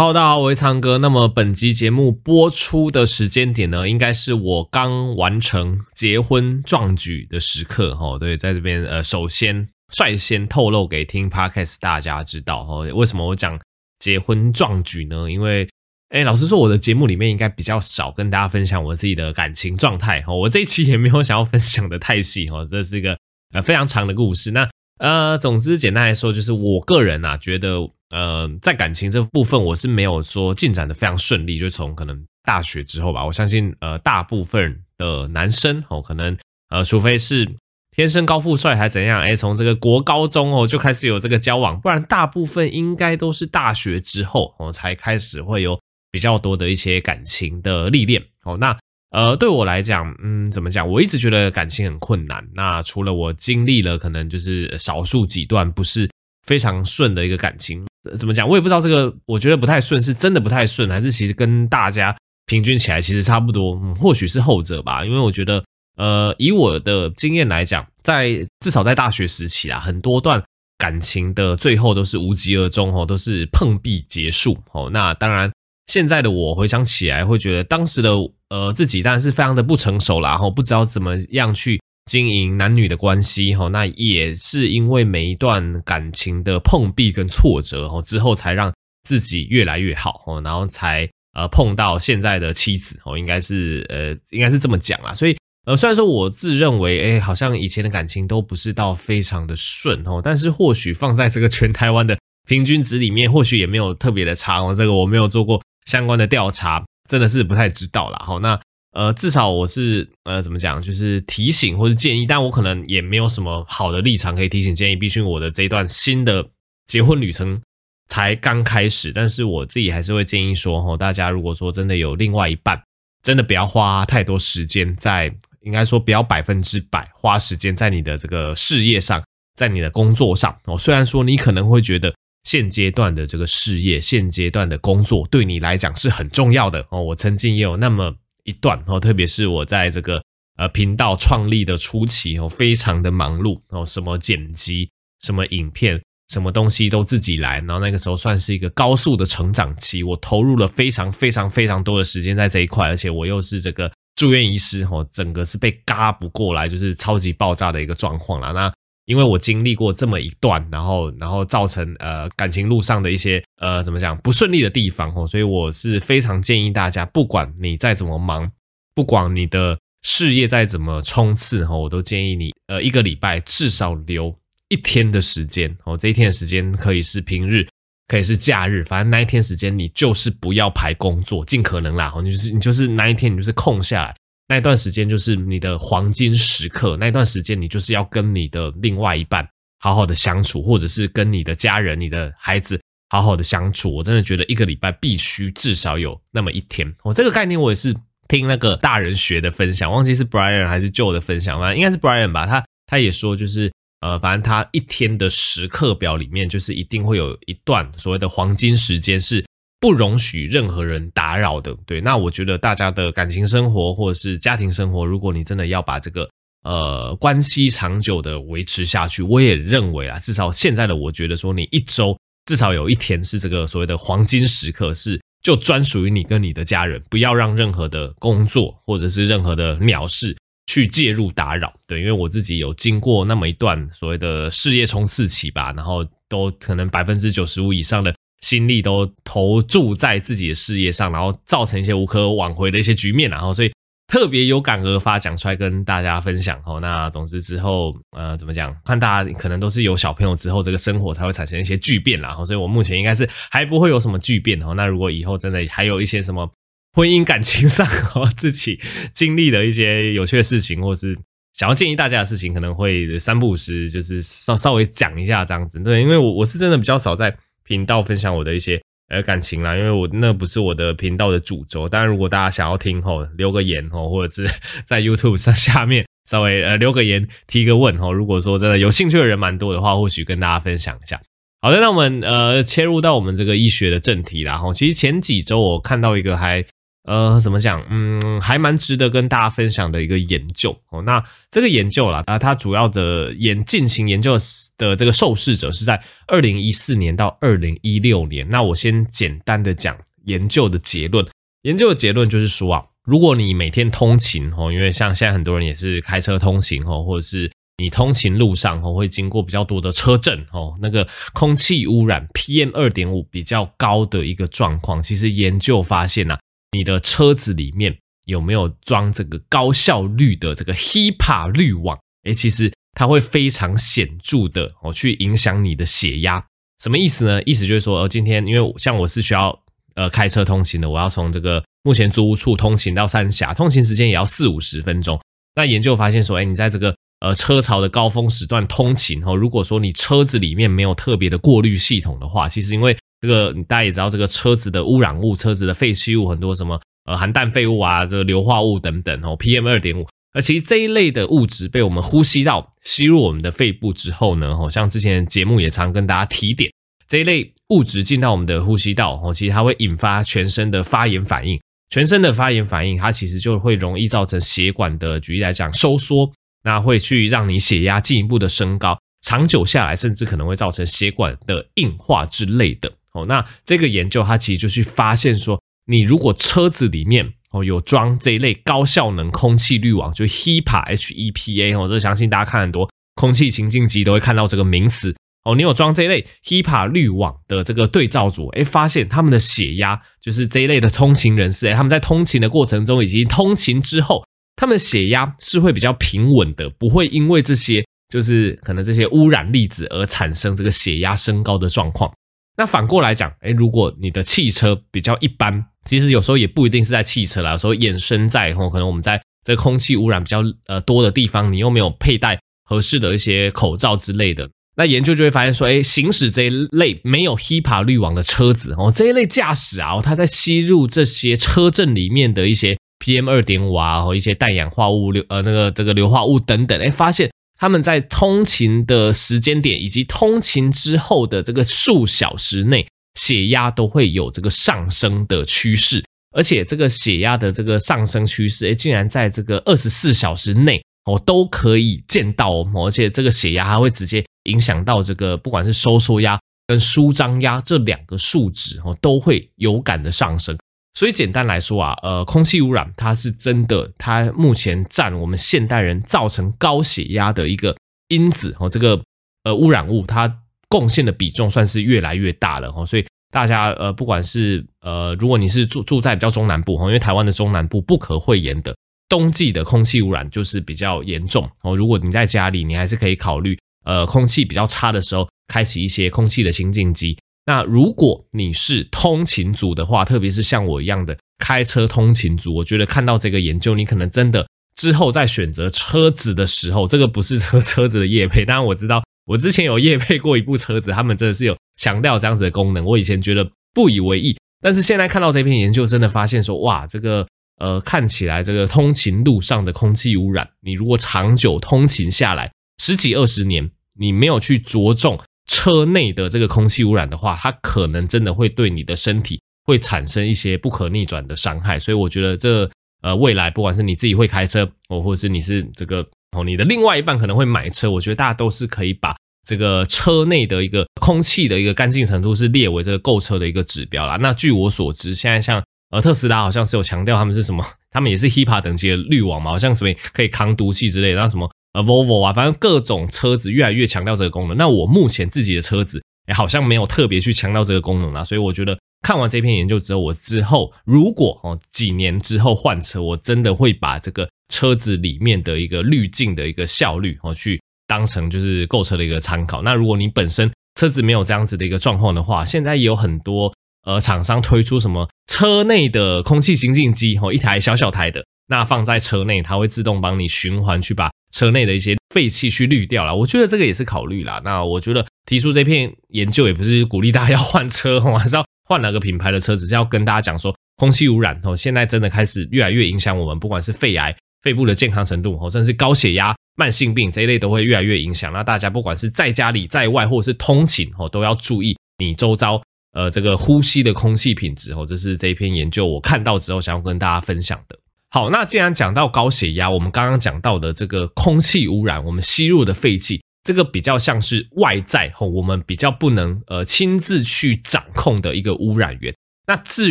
[0.00, 0.96] Hello，大家好，我是苍哥。
[0.96, 8.18] 那么本集节目播出的时间点呢，应该是我刚完成结婚壮举的时刻哈。
[8.18, 13.60] 对，在这边呃，首先率先透露给听 Podcast 大家知道哈，为什么我讲
[13.98, 15.30] 结婚壮举呢？
[15.30, 15.68] 因为
[16.08, 20.32] 哎，老实说，我的节目里面应该比较少跟大家分享我自己的感情状态哈。
[20.32, 23.18] 我这一期也没有想要分享的太细哈，这是一个
[23.52, 24.50] 呃非常长的故事。
[24.50, 24.66] 那
[24.98, 27.90] 呃，总之简单来说，就是我个人啊觉得。
[28.10, 31.58] 呃，在感情这部分，我是没有说进展的非常顺利。
[31.58, 36.36] 就从可能大学之后吧，我相信呃，大部分的男生哦，可能
[36.70, 37.48] 呃，除非是
[37.96, 48.56] 天生高富帅还怎样，哎，从这个国高中哦就开始有这个交往，不然大部分应该都是大学之后哦才开始会有比较多的一些感情的历练哦。
[48.58, 48.76] 那
[49.10, 50.88] 呃，对我来讲，嗯，怎么讲？
[50.88, 52.48] 我一直觉得感情很困难。
[52.54, 56.08] 那除了我经历了可能就是少数几段不是
[56.46, 57.84] 非常顺的一个感情。
[58.16, 58.48] 怎么讲？
[58.48, 63.78] 我也不知道这个，我觉得不太顺，是真的不太顺，还是其实跟大家平均起来其实差不多？
[63.82, 65.04] 嗯，或许是后者吧。
[65.04, 65.62] 因为我觉得，
[65.96, 70.42] 呃，以我的经验来讲，在至少在大学时期啊，很多段
[70.78, 74.88] 感情的最后都是无疾而终哦，都是碰壁结束哦。
[74.90, 75.52] 那当然，
[75.88, 78.10] 现在的我回想起来，会觉得当时的
[78.48, 81.80] 呃自己当然是非常的不成熟啦，然后不知道怎么样去。
[82.06, 88.72] 经营男女的关系，哈，那也是因为每一段感情的碰壁跟挫折，哈，之后才让
[89.08, 95.14] 自己越来越好，哈，然后才呃碰到现在的妻子，哦，应该是呃，应该是这么讲啦。
[95.14, 108.18] 所以呃，虽然说我自认为，哎，好像以前的感情都不是到非常的顺，哦，但是或许放在这个全台湾的平均值里面，或许也没有特别的差，哦，这个我没有做过相关的调查，真的是不太知道啦。
[108.26, 108.58] 哈，那。
[108.92, 114.96] 呃，至少我是呃，怎么讲，就是提醒或者建议，但我可能也没有什么好的立场可以提醒建议。
[114.96, 116.44] 毕竟我的这一段新的
[116.86, 117.60] 结婚旅程
[118.08, 122.82] 才刚开始，但是我自己还是会建议说，吼，大家如果说真的有另外一半，
[123.22, 129.22] 真的不要花太多时间在，应该说不要百分之百花时间在你的这个事业上，
[129.54, 130.52] 在你的工作上。
[130.64, 132.12] 哦，虽然说你可能会觉得
[132.42, 137.00] 现阶段的这个事业，现阶段的工作对你来讲是很重要的哦。
[137.00, 138.12] 我曾经也有那么。
[138.50, 140.22] 一段哦，特别是我在这个
[140.58, 144.90] 呃频道创立的初期哦，非常的忙碌哦，什么剪辑、
[145.22, 158.52] 什么影片、什么东西都自己来，然后那个时候算是一个高速的成长期，我投入了非常非常非常多的时间在这一块，而且我又是这个住院医师哦，整个是被嘎不过来，就是超级爆炸的一个状况了。
[158.52, 158.72] 那
[159.10, 168.48] 因为我经历过这么一段，然后然后造成呃感情路上的一些呃怎么讲不顺利的地方哦，所以我是非常建议大家，不管你再怎么忙，
[168.94, 174.32] 不管你的事业再怎么冲刺哈，我都建议你呃一个礼拜至少留
[174.68, 177.66] 一天的时间哦，这一天的时间可以是平日，
[178.06, 184.14] 可以是假日，反正那一天时间你就是不要排工作，尽可能啦，你就是你就是那一天你就是空下来。
[184.50, 192.80] 那段时间就是你的黄金时刻，那段时间你就是要跟你的另外一半好好的相处，或者是跟你的家人、你的孩子
[193.10, 193.94] 好好的相处。
[193.94, 196.92] 我真的觉得一个礼拜必须至少有那么一天。
[197.04, 197.94] 我这个概念我也是
[198.26, 202.44] 听那个大人学的分享，忘记是 Brian 还是 Joe 的分享，反正应该是 Brian 吧。
[202.44, 209.44] 他他也说就是呃，反正他一天的时刻表里面就是一定会有一段所谓的黄金时间是。
[209.80, 212.02] 不容许任何人打扰的，对。
[212.02, 216.28] 那我觉得大家的感情生活或者是家庭生活，如果你真的要把这个
[216.62, 222.14] 呃关系长久的维持下去，我也认为啊，至少现在的我觉得说，你一周
[222.44, 230.36] 至少有一天是这个所谓的黄金时刻，是就专属于你跟你的家人，不要让任何的工作或者是任何的鸟事
[230.66, 231.72] 去介入打扰。
[231.86, 238.14] 对，因为我自己有经过那么一段所谓的事业冲刺期吧，然后都可能百分之九十五以上的。
[238.40, 243.70] 心力都投注在自己的事业上，然后造成一些无可挽回的一些局面，然后所以
[244.10, 246.60] 特别有感而发，讲出来跟大家分享。
[246.64, 248.74] 哦，那总之之后，呃，怎么讲？
[248.84, 254.60] 看大家可能都是有小朋友之后，这个生活才会产生一些巨变，然后所以我目前应该是还不会有什么巨变。
[254.62, 256.50] 哦，那如果以后真的还有一些什么
[256.94, 258.80] 婚姻感情上哦自己
[259.14, 261.16] 经历的一些有趣的事情，或是
[261.54, 265.78] 想要建议大家的事情，可能会三不五时就是稍稍微讲一下这样子。
[265.78, 267.36] 对，因为我我是真的比较少在。
[267.70, 271.88] 频道分享我的一些呃感情啦，因为我那不是我的频道的主轴。
[271.88, 274.52] 当然，如果大家想要听吼，留个言吼，或者是
[274.84, 278.12] 在 YouTube 上 下面稍微呃留个言提个问吼。
[278.12, 281.20] 如果说真的有兴趣的人蛮多的话，或许跟大家分享一下。
[281.60, 284.58] 好的，那我们呃切入到我们这个医学的正题啦。
[284.58, 286.64] 吼，其实前几周我看到一个还
[287.04, 287.82] 呃，怎么讲？
[287.88, 291.00] 嗯，还蛮值得跟大家分享的一个研究哦。
[291.02, 294.36] 那这个研究啦，啊，它主要的研进行研究
[294.76, 298.46] 的这个受试者是在二零一四年到二零一六年。
[298.48, 301.26] 那我先简单的讲研究的结论。
[301.62, 316.38] 研究的结论就是说啊，如果你每天通勤哦，因为像现在很多人也是开车通勤哦，或者是你通勤路上哦会经过比较多的车阵哦，那个空气污染 PM 二点五比较高的一个状况，其实研究发现呐。
[316.72, 317.96] 你的车子里面
[318.26, 321.98] 有没有装这个高效率的这个 HEPA 滤网？
[322.24, 326.44] 诶，其实它会非常显著的哦，去影响你的血压。
[326.82, 327.42] 什么意思呢？
[327.42, 329.58] 意思就是说，呃，今天因为像我是需要
[329.94, 335.20] 呃开车通勤的，我要从这个目前租屋处通勤到三峡，通勤时间也要四五十分钟。
[335.54, 350.06] 那研究发现说，诶，你在这个呃车潮的高峰时段通勤哦，如果说你车子里面没有特别的过滤系统的话，其实因为这个大家也知道，这个车子的污染物、车子的废弃物很多，什么呃含氮废物啊，这个硫化物等等哦，PM 二点五。
[350.32, 356.72] 而其实这一类的物质被我们呼吸到、吸入我们的肺部之后呢，哦，像之前节目也常跟大家提点，
[357.08, 361.60] 这一类物质进到我们的呼吸道哦，其实它会引发全身的发炎反应。
[361.90, 366.30] 全身的发炎反应，它其实就会容易造成血管的，举例来讲收缩，
[366.62, 372.92] 那会去让你血压进一步的升高，长久下来，甚至可能会造成血管的硬化之类的。
[373.12, 385.14] 哦，那这个研究它其实就去发现说，你如果车子里面哦有装这一类高效能空气滤网，就 HEPA H E P A 哦，这相信大家看很多空气清净机都会看到这个名词
[385.44, 385.56] 哦。
[385.56, 394.24] 你有装这一类 HEPA 滤网的这个对照组，哎，发现他们的血压就是这一类的通勤人士，哎，他们在通勤的过程中以及通勤之后，
[394.54, 402.12] 他们的血压是会比较平稳的，不会因为这些就是可能这些污染粒子而产生这个血压升高的状况。
[402.60, 427.30] 那反过来讲，诶，如果你的汽车比较一般，其实有时候也不一定是在汽车啦，有时候衍生在吼，可能我们在这空气污染比较呃多的地方，你又没有佩戴合适的一些口罩之类的，那研究就会发现说，诶，行驶这一类没有 HEPA 滤网的车子哦，这一类驾驶啊，它在吸入这些车阵里面的一些 PM 二点五啊，和一些氮氧化物硫呃那个这个硫化物等等，诶，发现。
[427.60, 436.02] 他们在通勤的时间点以及通勤之后的这个数小时内，血压都会有这个上升的趋势，
[436.34, 450.56] 而且这个血压的这个上升趋势，诶，竟然在这个二十四小时内哦都可以见到哦，而且这个血压还会直接影响到这个不管是收缩压跟舒张压这两个数值哦，都会有感的上升。
[450.94, 457.76] 所以简单来说啊，呃，空气污染它是真的，它目前占我们现代人造成高血压的一个
[458.08, 459.00] 因子哦，这个
[459.44, 460.32] 呃污染物它
[460.68, 462.84] 贡献的比重算是越来越大了哦。
[462.84, 468.74] 所以大家呃，不管是呃，如果你是住住在比较中南部哦，因为台湾的中南部不可讳言的，
[469.08, 471.76] 冬季的空气污染就是比较严重哦。
[471.76, 477.16] 如果你在家里，你还是可以考虑呃，空气比较差的时候，开启一些空气的清净机。
[477.50, 497.26] 那如果你是通勤族的话，特别是像我一样的开车通勤族，我觉得看到这个研究，你可能真的之后在选择车子的时候，这个不是车车子的业配，当然我知道我之前有业配过一部车子，他们真的是有强调这样子的功能，我以前觉得不以为意，但是现在看到这篇研究，真的发现说，哇，这个
[497.58, 505.18] 呃看起来这个通勤路上的空气污染，你如果长久通勤下来十几二十年，你没有去着重。
[505.50, 512.70] 车内的这个空气污染的话，它可能真的会对你的身体会产生一些不可逆转的伤害，所以我觉得这
[513.02, 519.12] 呃未来不管是你自己会开车哦，或者是你是这个哦，你的另外一半可能会买车，我觉得大家都是可以把
[519.44, 524.16] 这个车内的一个空气的一个干净程度是列为这个购车的一个指标啦。
[524.20, 525.60] 那据我所知，现在像
[525.90, 531.50] 呃特斯拉好像是有强调他们是什么，他们也是 HEPA 等级的滤网嘛，好像什么可以抗毒气之类的，那什么。
[531.72, 534.56] 呃，Volvo 啊，反正各种车子越来越强调这个功能。
[534.56, 538.24] 那我目前自己的车子，哎好像没有特别去强调这个功能啦。
[538.24, 549.62] 所以我觉得看完这篇研究之后，我之后如果哦几年之后换车，我真的会把这个车子里面的一个滤镜的一个效率哦，去当成就是购车的一个参考。
[549.62, 553.52] 那如果你本身车子没有这样子的一个状况的话，现在也有很多
[553.86, 558.24] 呃厂商推出什么车内的空气清净机哦，一台小小台的。
[558.48, 563.14] 那放在车内，它会自动帮你循环去把车内的一些废气去滤掉了。
[563.14, 564.40] 我觉得这个也是考虑啦。
[564.44, 578.32] 那我觉得提出这篇研究也不是鼓励大家要换车，还是要换哪个品牌的车子，是要跟大家讲说，空气污染哦，现在真的开始越来越影响我们，不管是肺癌、肺部的健康程度哦，甚至高血压、慢性病这一类都会越来越影响。
[578.32, 582.60] 那大家不管是在家里、在外，或者是通勤哦，都要注意你周遭
[582.92, 587.78] 呃这个呼吸的空气品质哦，这是这一篇研究我看到之后想要跟大家分享的。
[588.12, 599.14] 好，那既然讲到高血压，我们刚刚讲到的这个空气污染，我们吸入的废气，这个比较像是外在吼，我们比较不能呃亲自去掌控的一个污染源。
[599.46, 599.90] 那至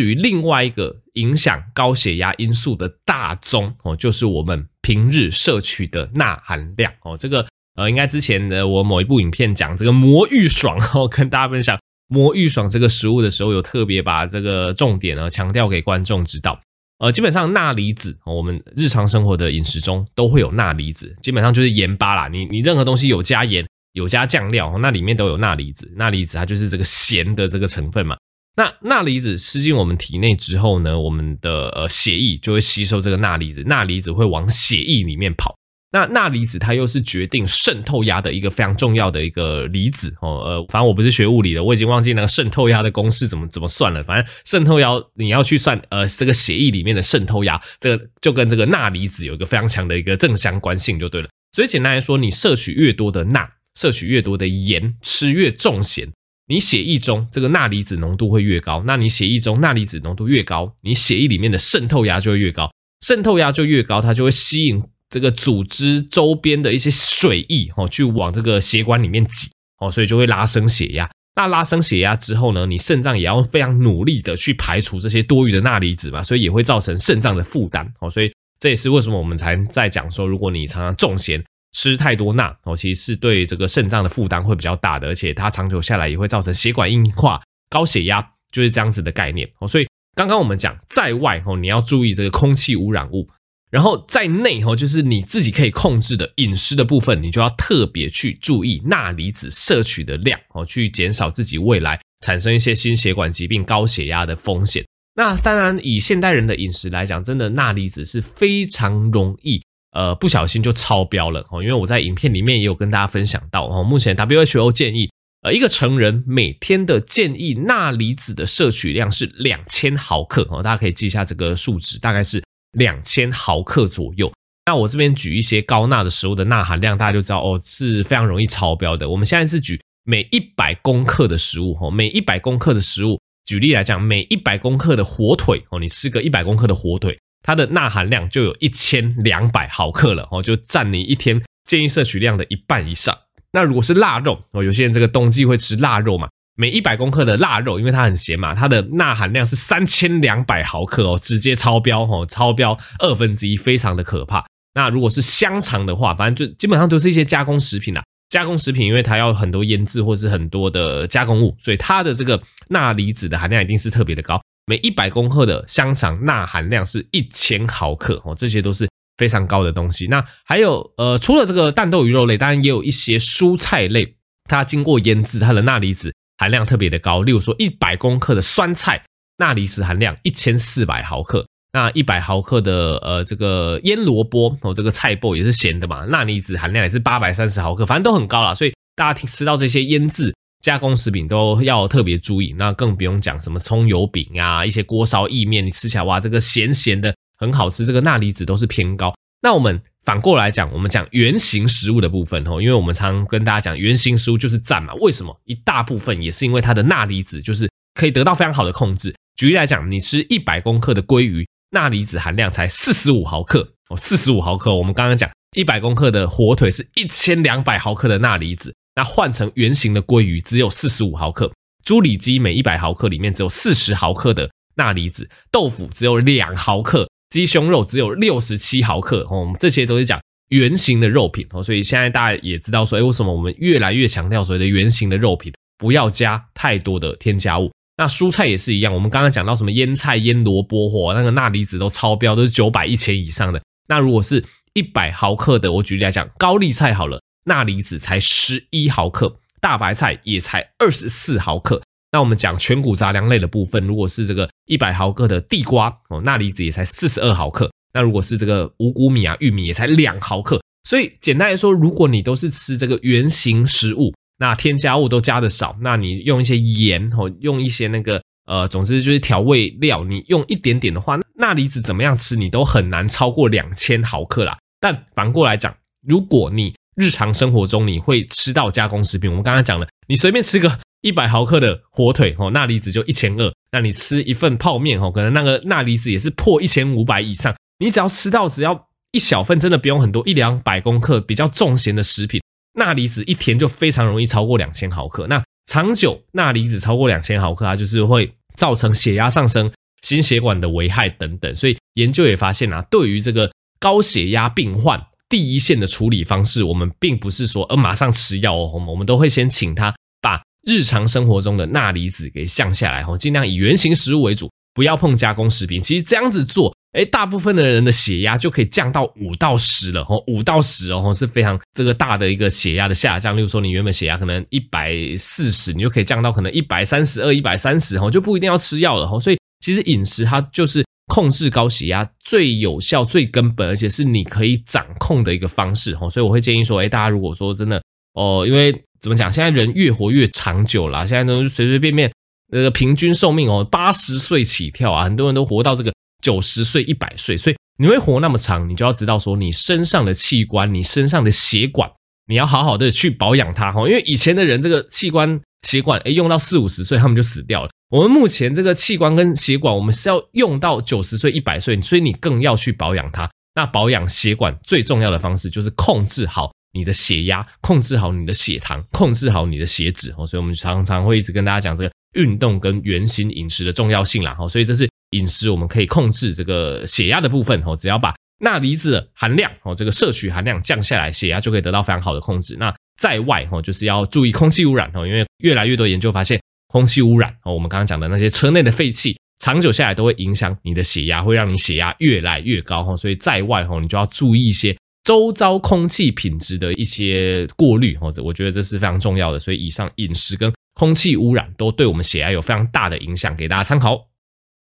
[0.00, 7.16] 于另外一个影响高血压因素的大宗哦，就是我们平日摄取的钠含量哦。
[7.16, 7.46] 这个
[7.76, 16.60] 呃，应该之前的我某一部影片讲这个魔芋爽 哦，跟大家分享魔芋爽这个食物的时候，有特别把这个重点呢强调给观众知道。
[17.00, 22.28] 呃，基本上钠离子，我们日常生活的饮食中都会有钠离子，基本上就是盐巴啦。
[22.28, 25.90] 你你任何东西有加盐、有加酱料，那里面都有钠离子。
[25.96, 28.18] 钠离子它就是这个咸的这个成分嘛。
[28.54, 35.56] 那钠离子吃进我们体内之后呢，我们的呃血液就会吸收这个钠离子，钠离子会往血液里面跑。
[35.92, 44.00] 那钠离子它又是决定渗透压的一个非常重要的一个离子哦，呃，反正我不是学物理的，我已经忘记那个渗透压的公式怎么怎么算了。
[44.04, 51.28] 反正渗透压你要去算，呃，这个血液里面的渗透压，这个就跟这个钠离子有一个非常强的一个正相关性就对了。
[51.50, 56.08] 所以简单来说，你摄取越多的钠，摄取越多的盐，吃越重咸，
[56.46, 58.80] 你血液中这个钠离子浓度会越高。
[58.86, 62.70] 那你血液中钠离子浓度越高，你血液里面的渗透压就会越高，
[63.04, 64.80] 渗透压就越高，它就会吸引。
[65.10, 69.50] 这个组织周边的一些水液哦，去往这个血管里面挤
[69.80, 71.10] 哦，所以就会拉升血压。
[71.34, 78.08] 那拉升血压之后呢，你肾脏也要非常努力的去排除这些多余的钠离子嘛，所以也会造成肾脏的负担哦。
[78.08, 88.20] 所以这也是为什么我们才在讲说，如果你常常重咸吃太多钠哦，其实是对这个肾脏的负担会比较大的，而且它长久下来也会造成血管硬化、高血压，
[88.52, 89.66] 就是这样子的概念哦。
[89.66, 93.28] 所以刚刚我们讲在外哦，你要注意这个空气污染物。
[93.70, 104.84] 然后在内吼，就是你自己可以控制的饮食的部分，你就要特别去注意钠离子摄取的量哦，去减少自己未来产生一些心血管疾病、高血压的风险。
[105.14, 109.62] 那当然，以现代人的饮食来讲，真的钠离子是非常容易
[109.92, 111.62] 呃不小心就超标了哦。
[111.62, 115.08] 因为我在影片里面也有跟大家分享到哦，目前 WHO 建议
[115.42, 122.42] 呃一个成人每天的建议钠离子的摄取量是两千毫克哦，大家可以记一下这个数值，大概是。
[122.72, 124.32] 两千毫克左右。
[124.66, 129.08] 那我这边举一些高钠的食物的钠含量，大家就知道哦，是非常容易超标的。
[129.08, 143.16] 我们现在是举每一百公克的食物哦，每一百公克的食物，举例来讲，每一百公克的火腿哦，你吃个一百公克的火腿，它的钠含量就有一千两百毫克了哦，就占你一天建议摄取量的一半以上。
[143.52, 146.28] 那如果是腊肉哦，有些人这个冬季会吃腊肉嘛。
[146.60, 154.44] 每一百公克的腊肉，因为它很咸嘛，它的钠含量是三千两百毫克哦，直接超标哦，超标二分之一，非常的可怕。
[154.74, 158.02] 那如果是香肠的话，反正就基本上都是一些加工食品啦。
[158.28, 162.38] 加工食品因为它要很多腌制或是很多的加工物，所以它的这个
[162.68, 164.38] 钠离子的含量一定是特别的高。
[164.66, 168.86] 每一百公克的香肠钠含量是一千毫克哦，这些都是
[169.16, 170.06] 非常高的东西。
[170.08, 174.14] 那还有呃，除了这个蛋豆鱼肉类，当然也有一些蔬菜类，
[174.44, 176.14] 它经过腌制，它的钠离子。
[176.40, 178.98] 含量特别的高，例如说一百公克的酸菜，
[179.36, 199.14] 钠离子含量一千四百毫克，那一百毫克的呃这个腌萝卜哦，这个菜脯也是咸的嘛，钠离子含量也是八百三十毫克，反正都很高啦，所以大家听吃到这些腌制加工食品都要特别注意，那更不用讲什么葱油饼啊，一些锅烧意面，你吃起来哇，这个咸咸的很好吃，这个钠离子都是偏高。
[199.42, 204.94] 那我们反过来讲，我们讲原型食物的部分哦，因为我们常跟大家讲，原型食物就是赞嘛。
[204.94, 205.38] 为什么？
[205.44, 209.14] 一大部分也是因为它的钠离子就是可以得到非常好的控制。
[209.36, 214.74] 举例来讲，你吃一百公克的鲑鱼，钠离子含量才四十五毫克哦，四十五毫克。
[214.74, 221.52] 我们刚刚讲一百公克的火腿是一千两百毫克的钠离子，那换成圆形的鲑鱼只有四十五毫克。
[221.84, 227.08] 猪里脊每一百毫克里面只有四十毫克的钠离子，豆腐只有两毫克。
[227.30, 237.70] 鸡胸肉只有六十七毫克哦，我们这些都是讲圆形的肉品哦，所以现在大家也知道说，哎，为什么我们越来越强调所谓的圆形的肉品不要加太多的添加物？
[237.96, 243.62] 那蔬菜也是一样，我们刚刚讲到什么腌菜、腌萝卜或那个钠离子都超标，都是九百、一千以上的。
[243.88, 251.82] 那如果是一百毫克的，我举例来讲，高丽菜好了，钠离子才十一毫克，大白菜也才二十四毫克。
[252.12, 257.70] 那我们讲全谷杂粮类的部分，如果是这个一百毫克的地瓜哦，钠离子也才四十二毫克。
[257.92, 260.60] 那如果是这个五谷米啊、玉米也才两毫克。
[260.88, 274.58] 所以简单来说，如果你都是吃这个原型食物，那添加物都加的少，那你用一些盐哦，用一些那个呃，总之就是调味料，你用一点点的话，钠离子怎么样吃你都很难超过两千毫克啦。
[274.80, 275.72] 但反过来讲，
[276.04, 280.80] 如果你日常生活中你会吃到加工食品，我们刚才讲了，你随便吃个。
[281.02, 283.52] 一百毫克的火腿哦，钠离子就一千二。
[283.72, 287.54] 那你吃一份泡面哦，可能那个钠离子也是破一千五百以上。
[287.78, 292.40] 你只要吃到只要一小份，真的不用很多，一两百公克比较重咸的食品，
[292.74, 295.26] 钠离子一天就非常容易超过两千毫克。
[295.26, 299.70] 那长久钠离子超过两千毫克，它就是会造成血压上升、
[300.02, 301.54] 心血管的危害等等。
[301.54, 315.82] 所以研究也发现啊，对于这个高血压病患，第一线的处理方式，我们并不是说呃马上吃药哦，我们都会先请他把日常生活中的钠离子给降下来哦，尽量以原型食物为主，不要碰加工食品。
[315.82, 323.36] 其实这样子做，诶，大部分的人的血压就可以降到五到十了哦，五到十哦是非常这个大的一个血压的下降。
[323.36, 329.18] 例如说，你原本血压可能一百四十，你就可以降到可能一百三十二、一百三十哦，就不一定要吃药了吼。
[329.18, 336.08] 所以其实饮食它就是控制高血压最有效、最根本，而且是你可以掌控的一个方式吼。
[336.08, 337.82] 所以我会建议说，诶，大家如果说真的
[338.14, 339.30] 哦，因为怎么讲？
[339.32, 342.12] 现在人越活越长久了，现在都随随便便
[342.52, 345.92] 那个平均寿命哦，八十岁起跳啊，很多人都活到这个
[346.22, 347.36] 九十岁、一百岁。
[347.36, 351.90] 所以你会活那么长，你就要知道说，你身上的器官、你身上的血管，
[352.26, 353.88] 你要好好的去保养它哈。
[353.88, 357.70] 因为以前的人这个器官、血管，哎，用到四五十岁他们就死掉了。
[357.90, 363.28] 我们目前这个器官跟血管，我们是要用到九十岁、一百岁，所以你更要去保养它。
[363.54, 366.52] 那保养血管最重要的方式就是控制好。
[366.72, 382.56] 你的血压，控制好你的血糖，控制好你的血脂哦，所以我们常常会一直跟大家讲这个运动跟原型饮食的重要性啦，哦所以这是饮食我们可以控制这个血压的部分哦，只要把钠离子含量哦，这个摄取含量降下来，血压就可以得到非常好的控制。
[382.58, 394.76] 那在外哦，就是要注意空气污染哦，因为越来越多研究发现，空气污染哦，我们刚刚讲的那些车内的废气，长久下来都会影响你的血压，会让你血压越来越高哦，所以在外哦，你就要注意一些。
[395.04, 399.38] 周遭空气品质的一些过滤，或者我觉得这是非常重要的。
[399.38, 404.08] 所以以上饮食跟空气污染都对我们血压有非常大的影响，给大家参考。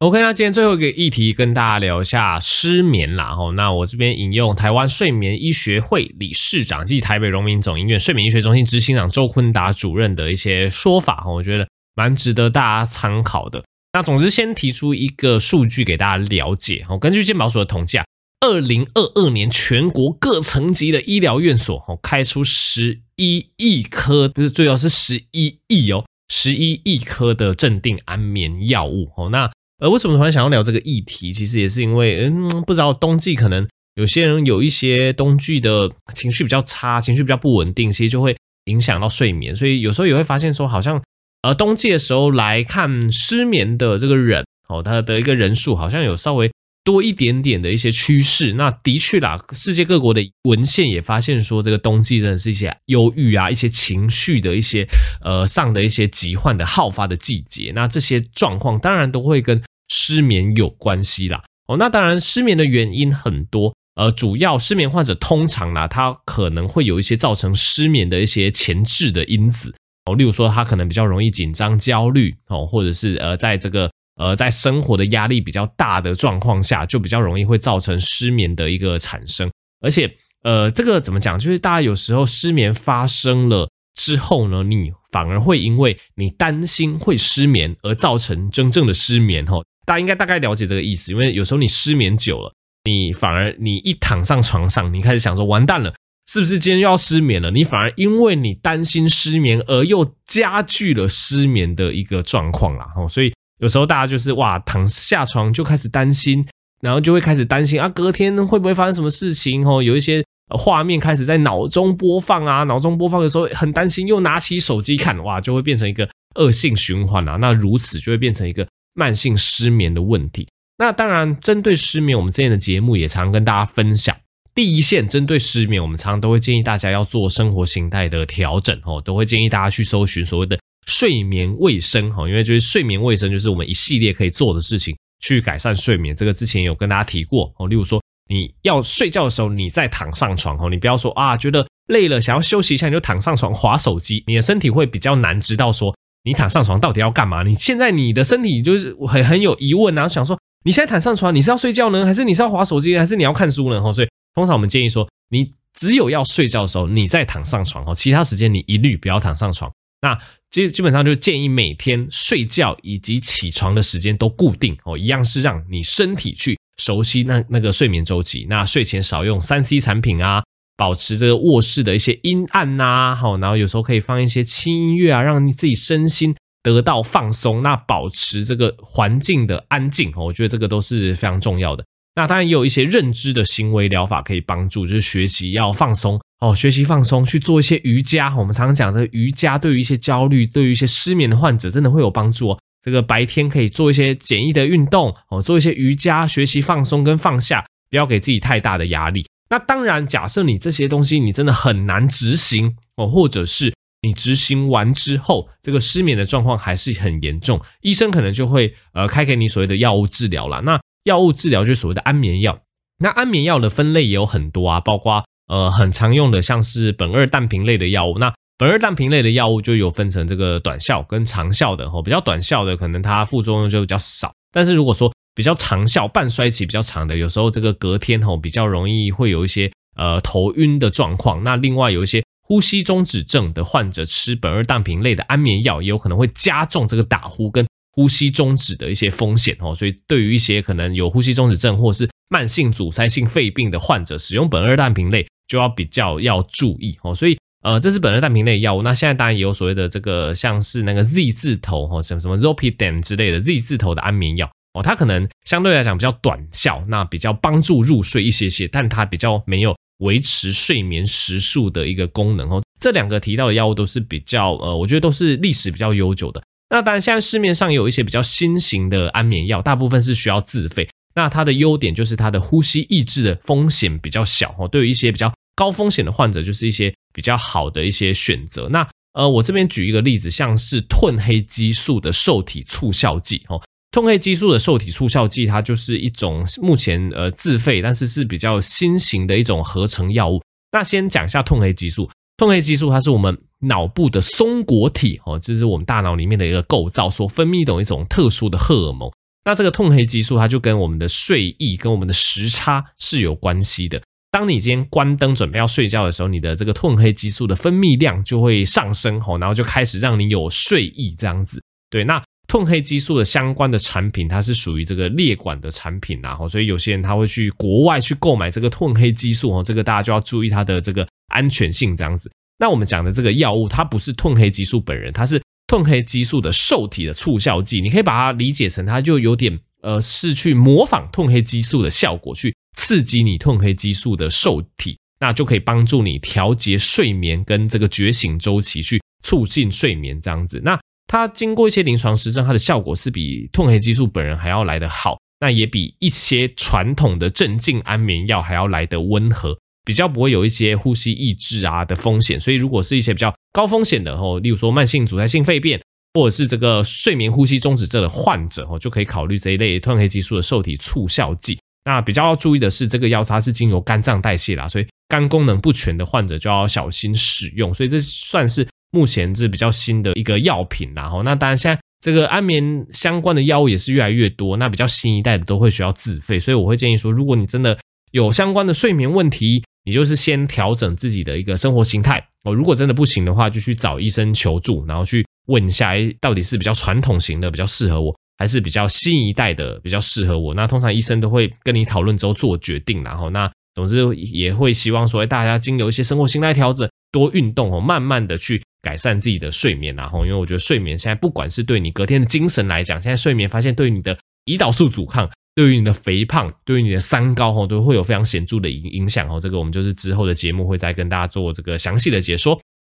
[0.00, 3.35] OK，那今天最后一个议题跟大家聊一下失眠啦。
[3.37, 11.66] 哦，那我这边引用台湾睡眠医学会理事长暨台北荣民总医院睡眠医学中心执行长周坤达主任的一些说法，我觉得
[11.97, 13.64] 蛮值得大家参考的。
[13.92, 16.87] 那总之先提出一个数据给大家了解。
[16.88, 18.04] 哦，根据健保署的统计啊。
[18.40, 29.29] 二零二二年，全国各层级的医疗院所哦，开出十一亿颗，不是，最好是十一亿哦，十一亿颗的镇定安眠药物哦。
[29.31, 31.33] 那呃，为什么突然想要聊这个议题？
[31.33, 39.55] 其实也是因为，嗯，不知道冬季可能有些人有一些冬季的情绪比较差，情绪比较不稳定，其实就会影响到睡眠。
[39.57, 41.03] 所以有时候也会发现说，好像
[41.42, 46.48] 呃，冬季的时候来看失眠的这个人哦，他的一个人数好像有稍微。
[46.88, 54.88] 多一点点的一些趋势，那的确啦，世界各国的文献也发现说，这个冬季真的是一些忧郁啊，一些情绪的一些
[55.20, 57.72] 呃上的一些疾患的好发的季节。
[57.74, 61.44] 那这些状况当然都会跟失眠有关系啦。
[61.66, 69.74] 哦，那当然失眠的原因很多，呃，主要失眠患者通常呢，他可能会有一些造成失眠的一些前置的因子
[70.07, 73.90] 哦，例如说他可能比较容易紧张、焦虑哦，或者是呃，在这个。
[74.18, 79.48] 呃，在生活的压力比较大的状况下，就比较容易会造成失眠的一个产生。
[79.81, 81.38] 而且，呃，这个怎么讲？
[81.38, 89.46] 就是大家有时候失眠发生了之后呢，你反而会因为你担心会失眠而造成真正的失眠。
[89.46, 91.12] 哈，大家应该大概了解这个意思。
[91.12, 92.52] 因为有时候你失眠久了，
[92.85, 95.94] 你反而你一躺上床上，你开始想说完蛋了，
[96.26, 97.52] 是不是今天又要失眠了？
[97.52, 102.85] 你反而因为你担心失眠而又加剧了失眠的一个状况啦。
[102.96, 103.33] 哈，所以。
[103.59, 106.47] 有时候大家就是哇，躺下床就开始担心，
[106.81, 109.66] 然后就会开始担心啊，隔天会不会发生什么事情？
[109.66, 117.37] 哦，有一些画面开始在脑中播放啊，脑中播放的时候很担心，又拿起手机看，哇，就会变成一个恶性循环啊。
[117.37, 120.49] 那如此就会变成一个慢性失眠的问题。
[120.77, 124.16] 那当然，针对失眠，我们之前的节目也常跟大家分享。
[124.55, 130.57] 第一线针对失眠，我们常常都会建议大家要做生活形态的调整哦，都会建议大家去搜寻所谓的。
[130.88, 136.16] 睡眠卫生哈，因为就是睡眠卫生，就是我们一系列可以做的事情，去改善睡眠。
[136.16, 137.68] 这个之前有跟大家提过哦。
[137.68, 147.42] 例如说，你要睡觉的时候，你再躺上床哦，你不要说啊，觉得累了，想要休息一下，你就躺上床划手机，你的身体会比较难知道说你躺上床到底要干嘛。
[147.42, 153.83] 你现在你的身体就是很很有疑问啊，想说你现在躺上床，你是要睡觉呢，还是你是要划手机，还是你要看书呢？
[153.83, 159.70] 哈，所以通常我们建议说，你只有要睡觉的时候，你再躺上床哦，其他时间你一律不要躺上床。
[160.00, 160.18] 那
[160.50, 168.46] 基基本上就建议每天睡觉以及起床的时间都固定哦，一样是让你身体去熟悉那那个睡眠周期。
[168.48, 170.42] 那睡前少用三 C 产品啊，
[170.76, 177.62] 保持这个卧室的一些阴暗呐，好，然后有时候可以放一些轻音乐啊，让你自己身心得到放松。
[177.62, 181.84] 那保持这个环境的安静哦，我觉得这个都是非常重要的。
[182.18, 188.37] 那当然也有一些认知的行为疗法可以帮助，就是学习要放松哦，学习放松，去做一些瑜伽。
[188.37, 192.59] 我们常常讲这个瑜伽，对于一些焦虑、对于一些失眠的患者，真的会有帮助哦。
[192.85, 199.24] 这个白天可以做一些简易的运动哦，做一些瑜伽，学习放松跟放下，不要给自己太大的压力。
[199.48, 210.59] 那当然，假设你这些东西你真的很难执行哦，或者是你执行完之后，这个失眠的状况还是很严重，医生可能就会呃开给你所谓的药物治疗啦。
[210.64, 212.61] 那药物治疗就是所谓的安眠药。
[212.99, 218.18] 那安眠药的分类也有很多啊，包括呃很常用的像是苯二氮平类的药物。
[218.18, 231.44] 那苯二氮平类的药物就有分成这个短效跟长效的哦，比较短效的可能它副作用就比较少，但是如果说比较长效、半衰期比较长的，有时候这个隔天吼比较容易会有一些呃头晕的状况。
[231.44, 237.64] 那另外有一些呼吸中止症的患者吃苯二氮平类的安眠药，也有可能会加重这个打呼跟
[237.98, 239.74] 呼吸中止的一些风险哦。
[239.74, 247.12] 所以对于一些可能有呼吸中止症或是慢性阻塞性肺病的患者，使用苯二氮平类就要比较要注意哦。
[247.12, 248.82] 所以呃，这是苯二氮平类药物。
[248.82, 254.48] 那现在当然也有所谓的这个像是那个 Z 字头哦，什么什么 Zopidem 之类的 Z 字头的安眠药。
[254.74, 262.62] 哦，它可能相对来讲比较短效，那比较帮助入睡一些些，但它比较没有维持睡眠时数的一个功能哦。
[262.78, 266.40] 这两个提到的药物都是比较呃，我觉得都是历史比较悠久的。
[266.70, 270.88] 那当然，现在市面上也有一些比较新型的安眠药，大部分是需要自费。
[271.14, 278.68] 那它的优点就是它的呼吸抑制的风险比较小哦，对于一些比较高风险的患者，就是一些比较好的一些选择。
[278.68, 283.61] 那呃，我这边举一个例子，像是褪黑激素的受体促效剂哦。
[283.90, 290.40] 褪黑激素的受体促效剂，它就是一种目前呃自费，但是是比较新型的一种合成药物。
[290.70, 299.11] 那先讲一下褪黑激素，褪黑激素它是我们脑部的松果体哦，这是我们大脑里面的一个构造所分泌的一种特殊的荷尔蒙。
[299.44, 304.01] 那这个褪黑激素它就跟我们的睡意跟我们的时差是有关系的。
[304.31, 311.62] 当你今天关灯准备要睡觉的时候，你的这个褪黑激素的分泌量就会上升哦，然后就开始让你有睡意这样子。
[311.90, 312.23] 对，那。
[312.51, 322.33] 褪黑激素的相关的产品，它是属于这个列管的产品，然后所以有些人他会去国外去购买这个褪黑激素哦，这个大家就要注意它的这个安全性这样子。
[322.59, 340.61] 那我们讲的这个药物，它不是褪黑激素本人，它是褪黑激素的受体的促效剂，你可以把它理解成它就有点呃是去模仿褪黑激素的效果，去刺激你褪黑激素的受体，那就可以帮助你调节睡眠跟这个觉醒周期，去促进睡眠这样子。
[340.64, 352.38] 那它经过一些临床实证，它的效果是比褪黑激素本人还要来得好，那也比一些传统的镇静安眠药还要来得温和，比较不会有一些呼吸抑制啊的风险。
[352.38, 355.81] 所以如果是一些比较高风险的哦，例如说慢性阻塞性肺病，
[356.12, 361.59] 或者是这个睡眠呼吸中止症的患者哦，就可以考虑这一类褪黑激素的受体促效剂。
[361.87, 367.72] 那比较要注意的是，这个药它是经由肝脏代谢啦，所以肝功能不全的患者就要小心使用。
[367.72, 368.68] 所以这算是。
[368.90, 377.79] 目前是比较新的一个药品，然后那当然现在这个安眠相关的药物也是越来越多，那比较新一代的都会需要自费，所以我会建议说，如果你真的
[378.11, 382.55] 有相关的睡眠问题，你就是先调整自己的一个生活形态哦。
[382.55, 390.55] 如果真的不行的话，就去找医生求助，然后去问一下，哎，到底是比较传统型的比较适合我，还是比较新一代的比较适合我？
[390.55, 398.62] 那通常医生都会跟你讨论之后做决定，然后那总之也会希望说，大家经由一些生活形态调整，多运动哦，慢慢的去。
[398.81, 404.16] 改善自己的睡眠，然后因为我觉得睡眠现在不管是对你隔天的精神来讲，现在睡眠发现对你的
[404.47, 409.40] 胰岛素阻抗，对于你的肥胖，对于你的三高哦，都会有非常显著的影影响哦。
[409.40, 412.55] 这个我们就是之后的节目会再跟大家做这个详细的解说。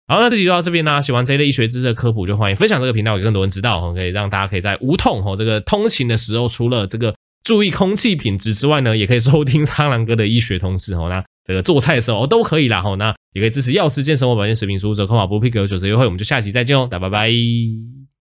[0.09, 1.01] 好，那这集就到这边啦。
[1.01, 11.07] 喜欢这一类医学知识的科普，就欢迎分享这个频道给更多人知道哦，可以让大家可以在无痛哦这个通勤的时候，除了这个注意空气品质之外呢，也可以收听苍蓝鸽的医学通识哦。
[11.09, 17.98] 那这个做菜的时候都可以啦，吼，那也可以支持药师健生活保健食品输入折扣码，不必给我九折优惠，我们就下期再见哦，大家拜拜。